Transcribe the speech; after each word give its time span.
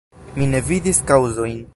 Mi 0.37 0.47
ne 0.53 0.61
vidis 0.69 1.03
kaŭzojn. 1.11 1.61